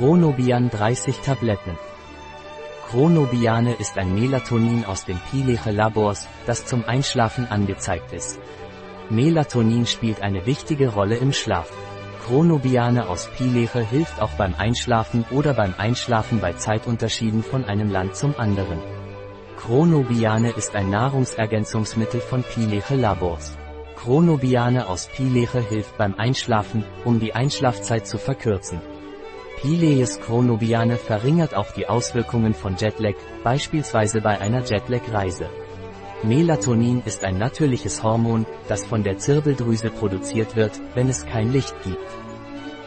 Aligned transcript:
Chronobian 0.00 0.70
30 0.70 1.18
Tabletten. 1.18 1.76
Chronobiane 2.88 3.74
ist 3.74 3.98
ein 3.98 4.14
Melatonin 4.14 4.86
aus 4.86 5.04
den 5.04 5.20
Pileche 5.30 5.72
Labors, 5.72 6.26
das 6.46 6.64
zum 6.64 6.86
Einschlafen 6.86 7.46
angezeigt 7.50 8.14
ist. 8.14 8.40
Melatonin 9.10 9.84
spielt 9.84 10.22
eine 10.22 10.46
wichtige 10.46 10.88
Rolle 10.88 11.16
im 11.16 11.34
Schlaf. 11.34 11.70
Chronobiane 12.24 13.10
aus 13.10 13.28
Pileche 13.36 13.80
hilft 13.80 14.22
auch 14.22 14.30
beim 14.38 14.54
Einschlafen 14.56 15.26
oder 15.30 15.52
beim 15.52 15.74
Einschlafen 15.76 16.40
bei 16.40 16.54
Zeitunterschieden 16.54 17.42
von 17.42 17.66
einem 17.66 17.90
Land 17.90 18.16
zum 18.16 18.34
anderen. 18.38 18.78
Chronobiane 19.58 20.52
ist 20.52 20.74
ein 20.74 20.88
Nahrungsergänzungsmittel 20.88 22.22
von 22.22 22.42
Pileche 22.42 22.94
Labors. 22.96 23.58
Chronobiane 23.96 24.88
aus 24.88 25.08
Pileche 25.08 25.60
hilft 25.60 25.98
beim 25.98 26.14
Einschlafen, 26.14 26.84
um 27.04 27.20
die 27.20 27.34
Einschlafzeit 27.34 28.06
zu 28.06 28.16
verkürzen. 28.16 28.80
Pileus 29.62 30.18
chronobiane 30.20 30.96
verringert 30.96 31.54
auch 31.54 31.70
die 31.72 31.86
Auswirkungen 31.86 32.54
von 32.54 32.76
Jetlag, 32.76 33.14
beispielsweise 33.44 34.22
bei 34.22 34.40
einer 34.40 34.64
Jetlag-Reise. 34.64 35.50
Melatonin 36.22 37.02
ist 37.04 37.24
ein 37.24 37.36
natürliches 37.36 38.02
Hormon, 38.02 38.46
das 38.68 38.86
von 38.86 39.04
der 39.04 39.18
Zirbeldrüse 39.18 39.90
produziert 39.90 40.56
wird, 40.56 40.80
wenn 40.94 41.10
es 41.10 41.26
kein 41.26 41.52
Licht 41.52 41.74
gibt. 41.84 41.98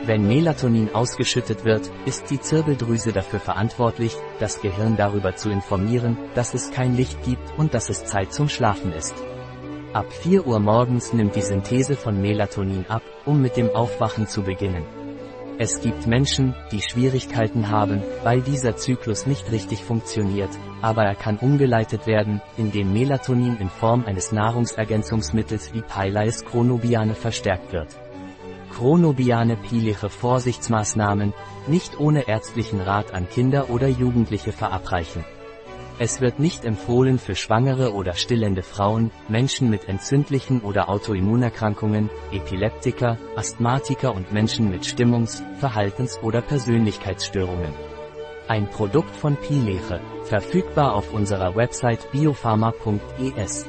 Wenn 0.08 0.28
Melatonin 0.28 0.90
ausgeschüttet 0.96 1.64
wird, 1.64 1.92
ist 2.08 2.32
die 2.32 2.42
Zirbeldrüse 2.42 3.12
dafür 3.12 3.40
verantwortlich, 3.40 4.18
das 4.40 4.60
Gehirn 4.60 4.98
darüber 4.98 5.36
zu 5.36 5.52
informieren, 5.52 6.18
dass 6.34 6.56
es 6.56 6.72
kein 6.72 6.96
Licht 6.98 7.24
gibt 7.24 7.54
und 7.56 7.76
dass 7.76 7.90
es 7.90 8.06
Zeit 8.06 8.34
zum 8.34 8.50
Schlafen 8.50 8.94
ist. 8.94 9.14
Ab 9.94 10.12
4 10.12 10.48
Uhr 10.48 10.60
morgens 10.60 11.14
nimmt 11.14 11.36
die 11.36 11.42
Synthese 11.42 11.96
von 11.96 12.20
Melatonin 12.20 12.86
ab, 12.90 13.04
um 13.26 13.44
mit 13.44 13.58
dem 13.58 13.70
Aufwachen 13.76 14.28
zu 14.28 14.42
beginnen. 14.42 15.03
Es 15.60 15.82
gibt 15.82 16.08
Menschen, 16.08 16.56
die 16.72 16.82
Schwierigkeiten 16.82 17.70
haben, 17.70 18.02
weil 18.24 18.42
dieser 18.42 18.76
Zyklus 18.76 19.28
nicht 19.28 19.52
richtig 19.52 19.84
funktioniert, 19.84 20.50
aber 20.82 21.04
er 21.04 21.14
kann 21.14 21.38
umgeleitet 21.38 22.08
werden, 22.08 22.42
indem 22.58 22.92
Melatonin 22.92 23.58
in 23.58 23.70
Form 23.70 24.04
eines 24.06 24.32
Nahrungsergänzungsmittels 24.32 25.74
wie 25.74 25.82
Pileis 25.82 26.44
chronobiane 26.44 27.14
verstärkt 27.14 27.72
wird. 27.72 27.90
Chronobiane 28.72 29.56
piliche 29.56 30.10
Vorsichtsmaßnahmen, 30.10 31.34
nicht 31.68 32.00
ohne 32.00 32.28
ärztlichen 32.28 32.82
Rat 32.82 33.14
an 33.14 33.30
Kinder 33.30 33.70
oder 33.70 33.88
Jugendliche 33.88 34.52
verabreichen. 34.52 35.24
Es 36.00 36.22
wird 36.22 36.40
nicht 36.40 36.66
empfohlen 36.66 37.20
für 37.20 37.36
schwangere 37.36 37.94
oder 37.94 38.14
stillende 38.14 38.64
Frauen, 38.64 39.12
Menschen 39.28 39.70
mit 39.70 39.88
entzündlichen 39.88 40.62
oder 40.62 40.90
Autoimmunerkrankungen, 40.90 42.10
Epileptiker, 42.32 43.18
Asthmatiker 43.36 44.16
und 44.16 44.34
Menschen 44.34 44.72
mit 44.72 44.84
Stimmungs-, 44.84 45.44
Verhaltens- 45.60 46.20
oder 46.24 46.42
Persönlichkeitsstörungen. 46.42 47.74
Ein 48.48 48.70
Produkt 48.70 49.16
von 49.16 49.38
Pileche, 49.38 50.02
verfügbar 50.24 50.96
auf 50.96 51.14
unserer 51.14 51.56
Website 51.56 52.12
biopharma.es. 52.12 53.68